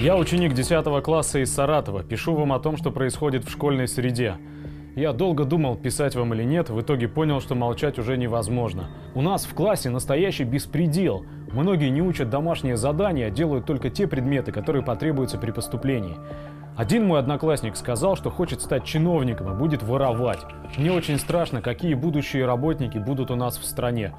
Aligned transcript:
Я 0.00 0.16
ученик 0.16 0.54
10 0.54 1.02
класса 1.04 1.40
из 1.40 1.54
Саратова. 1.54 2.02
Пишу 2.02 2.34
вам 2.34 2.54
о 2.54 2.58
том, 2.58 2.78
что 2.78 2.90
происходит 2.90 3.44
в 3.44 3.50
школьной 3.50 3.86
среде. 3.86 4.36
Я 4.96 5.12
долго 5.12 5.44
думал, 5.44 5.76
писать 5.76 6.14
вам 6.14 6.32
или 6.32 6.42
нет, 6.42 6.70
в 6.70 6.80
итоге 6.80 7.06
понял, 7.06 7.42
что 7.42 7.54
молчать 7.54 7.98
уже 7.98 8.16
невозможно. 8.16 8.88
У 9.14 9.20
нас 9.20 9.44
в 9.44 9.52
классе 9.52 9.90
настоящий 9.90 10.44
беспредел. 10.44 11.26
Многие 11.52 11.90
не 11.90 12.00
учат 12.00 12.30
домашние 12.30 12.78
задания, 12.78 13.28
делают 13.28 13.66
только 13.66 13.90
те 13.90 14.06
предметы, 14.06 14.52
которые 14.52 14.82
потребуются 14.82 15.36
при 15.36 15.50
поступлении. 15.50 16.16
Один 16.78 17.04
мой 17.04 17.20
одноклассник 17.20 17.76
сказал, 17.76 18.16
что 18.16 18.30
хочет 18.30 18.62
стать 18.62 18.86
чиновником 18.86 19.52
и 19.52 19.58
будет 19.58 19.82
воровать. 19.82 20.40
Мне 20.78 20.92
очень 20.92 21.18
страшно, 21.18 21.60
какие 21.60 21.92
будущие 21.92 22.46
работники 22.46 22.96
будут 22.96 23.30
у 23.30 23.36
нас 23.36 23.58
в 23.58 23.66
стране. 23.66 24.14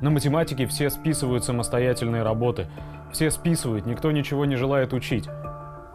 На 0.00 0.08
математике 0.10 0.66
все 0.66 0.88
списывают 0.88 1.44
самостоятельные 1.44 2.22
работы. 2.22 2.66
Все 3.12 3.30
списывают, 3.30 3.86
никто 3.86 4.10
ничего 4.10 4.46
не 4.46 4.56
желает 4.56 4.92
учить. 4.94 5.28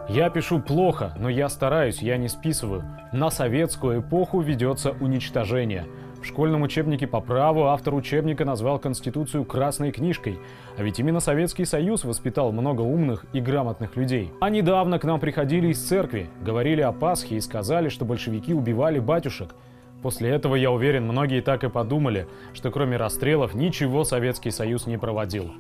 Я 0.08 0.30
пишу 0.30 0.59
плохо, 0.59 1.16
но 1.18 1.30
я 1.30 1.50
стараюсь, 1.50 2.02
я 2.04 2.18
не 2.18 2.28
списываю. 2.28 2.84
На 3.12 3.31
советскую 3.31 4.02
эпоху 4.02 4.41
ведется 4.41 4.91
уничтожение. 4.91 5.86
В 6.22 6.28
школьном 6.28 6.62
учебнике 6.62 7.08
по 7.08 7.20
праву 7.20 7.66
автор 7.66 7.95
учебника 7.95 8.45
назвал 8.45 8.78
Конституцию 8.78 9.45
«красной 9.45 9.91
книжкой». 9.91 10.40
А 10.78 10.84
ведь 10.84 11.00
именно 11.00 11.20
Советский 11.20 11.66
Союз 11.66 12.03
воспитал 12.03 12.52
много 12.52 12.81
умных 12.81 13.26
и 13.34 13.40
грамотных 13.40 13.95
людей. 13.95 14.31
А 14.40 14.50
недавно 14.52 15.00
к 15.00 15.03
нам 15.03 15.20
приходили 15.20 15.67
из 15.67 15.84
церкви, 15.84 16.30
говорили 16.42 16.81
о 16.81 16.92
Пасхе 16.92 17.38
и 17.38 17.42
сказали, 17.42 17.90
что 17.90 18.06
большевики 18.06 18.53
убивали 18.53 19.00
батюшек. 19.00 19.56
После 20.05 20.30
этого, 20.30 20.54
я 20.54 20.70
уверен, 20.70 21.06
многие 21.06 21.42
так 21.42 21.64
и 21.64 21.67
подумали, 21.67 22.28
что 22.53 22.70
кроме 22.70 22.95
расстрелов 22.95 23.56
ничего 23.56 24.03
Советский 24.03 24.52
Союз 24.52 24.86
не 24.86 25.00
проводил. 25.00 25.52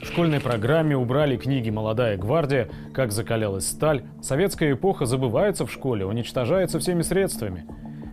В 0.00 0.06
школьной 0.06 0.40
программе 0.40 0.96
убрали 0.96 1.36
книги 1.36 1.68
«Молодая 1.68 2.16
гвардия», 2.16 2.70
«Как 2.94 3.12
закалялась 3.12 3.68
сталь». 3.68 4.04
Советская 4.22 4.72
эпоха 4.72 5.04
забывается 5.04 5.66
в 5.66 5.70
школе, 5.70 6.06
уничтожается 6.06 6.78
всеми 6.78 7.02
средствами. 7.02 7.66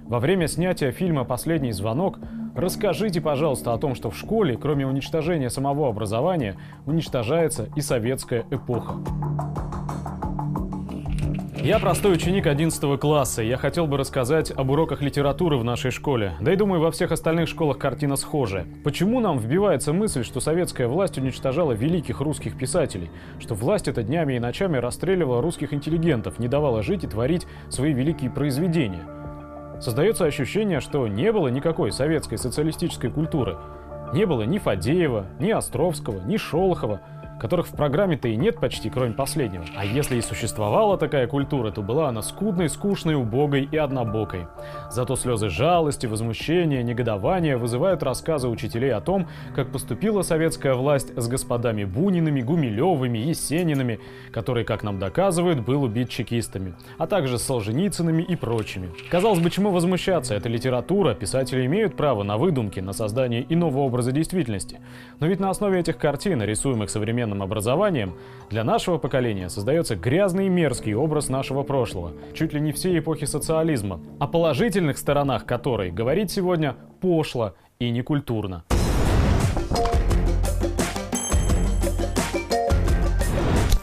Во 0.04 0.20
время 0.20 0.50
снятия 0.50 0.92
фильма 0.92 1.24
«Последний 1.24 1.72
звонок» 1.72 2.20
расскажите, 2.58 3.22
пожалуйста, 3.22 3.72
о 3.72 3.78
том, 3.78 3.96
что 3.96 4.10
в 4.10 4.18
школе, 4.18 4.58
кроме 4.58 4.86
уничтожения 4.86 5.50
самого 5.50 5.88
образования, 5.88 6.58
уничтожается 6.88 7.70
и 7.78 7.80
советская 7.80 8.44
эпоха. 8.52 8.96
Я 11.64 11.78
простой 11.78 12.14
ученик 12.14 12.48
11 12.48 13.00
класса. 13.00 13.44
Я 13.44 13.58
хотел 13.58 13.86
бы 13.86 13.98
рассказать 13.98 14.50
об 14.50 14.70
уроках 14.70 15.02
литературы 15.02 15.58
в 15.58 15.66
нашей 15.66 15.92
школе. 15.92 16.36
Да 16.40 16.54
и 16.54 16.56
думаю, 16.56 16.80
во 16.80 16.90
всех 16.90 17.12
остальных 17.12 17.50
школах 17.50 17.78
картина 17.78 18.16
схожая. 18.16 18.66
Почему 18.86 19.20
нам 19.20 19.40
вбивается 19.40 19.92
мысль, 19.92 20.24
что 20.24 20.40
советская 20.40 20.88
власть 20.88 21.18
уничтожала 21.18 21.74
великих 21.74 22.22
русских 22.22 22.58
писателей? 22.58 23.12
Что 23.40 23.56
власть 23.56 23.90
это 23.90 24.04
днями 24.04 24.36
и 24.36 24.40
ночами 24.40 24.78
расстреливала 24.78 25.42
русских 25.42 25.74
интеллигентов, 25.74 26.40
не 26.40 26.48
давала 26.48 26.82
жить 26.82 27.04
и 27.04 27.08
творить 27.08 27.46
свои 27.68 27.92
великие 27.92 28.32
произведения? 28.32 29.04
Создается 29.82 30.26
ощущение, 30.26 30.80
что 30.80 31.10
не 31.10 31.30
было 31.34 31.50
никакой 31.50 31.92
советской 31.92 32.38
социалистической 32.38 33.12
культуры. 33.12 33.58
Не 34.14 34.26
было 34.26 34.44
ни 34.44 34.60
Фадеева, 34.60 35.26
ни 35.40 35.52
Островского, 35.52 36.22
ни 36.26 36.38
Шолохова– 36.38 37.02
которых 37.40 37.68
в 37.68 37.76
программе-то 37.76 38.28
и 38.28 38.36
нет 38.36 38.60
почти, 38.60 38.90
кроме 38.90 39.14
последнего. 39.14 39.66
А 39.76 39.86
если 39.86 40.18
и 40.18 40.22
существовала 40.22 40.98
такая 40.98 41.28
культура, 41.28 41.72
то 41.72 41.82
была 41.82 42.10
она 42.10 42.22
скудной, 42.22 42.70
скучной, 42.70 43.16
убогой 43.16 43.68
и 43.72 43.78
однобокой. 43.78 44.48
Зато 44.92 45.16
слезы 45.16 45.50
жалости, 45.50 46.06
возмущения, 46.06 46.84
негодования 46.84 47.58
вызывают 47.58 48.04
рассказы 48.04 48.48
учителей 48.50 48.94
о 48.94 49.02
том, 49.02 49.28
как 49.56 49.72
поступила 49.72 50.22
советская 50.22 50.74
власть 50.74 51.18
с 51.18 51.28
господами 51.28 51.86
Бунинами, 51.86 52.42
Гумилевыми, 52.42 53.18
Есенинами, 53.18 54.00
который, 54.32 54.66
как 54.66 54.84
нам 54.84 55.00
доказывают, 55.00 55.62
был 55.62 55.84
убит 55.84 56.10
чекистами, 56.10 56.76
а 56.98 57.08
также 57.08 57.40
Солженицынами 57.40 58.24
и 58.24 58.36
прочими. 58.36 58.90
Казалось 59.10 59.40
бы, 59.40 59.50
чему 59.50 59.72
возмущаться? 59.72 60.36
Это 60.36 60.50
литература, 60.50 61.14
писатели 61.14 61.66
имеют 61.66 61.96
право 61.96 62.24
на 62.24 62.38
выдумки, 62.38 62.80
на 62.82 62.94
создание 62.94 63.46
иного 63.48 63.80
образа 63.80 64.12
действительности. 64.12 64.80
Но 65.20 65.28
ведь 65.28 65.40
на 65.40 65.50
основе 65.50 65.80
этих 65.80 65.98
картин, 65.98 66.42
рисуемых 66.42 66.90
современными 66.90 67.29
современным 67.30 67.44
образованием, 67.44 68.14
для 68.50 68.64
нашего 68.64 68.98
поколения 68.98 69.50
создается 69.50 69.96
грязный 69.96 70.48
и 70.48 70.50
мерзкий 70.50 70.94
образ 70.94 71.30
нашего 71.30 71.64
прошлого, 71.64 72.14
чуть 72.34 72.54
ли 72.54 72.60
не 72.60 72.72
всей 72.72 73.00
эпохи 73.00 73.26
социализма, 73.26 74.00
о 74.20 74.28
положительных 74.28 74.98
сторонах 74.98 75.46
которой 75.46 75.92
говорить 75.92 76.32
сегодня 76.32 76.76
пошло 77.02 77.54
и 77.80 77.92
некультурно. 77.92 78.64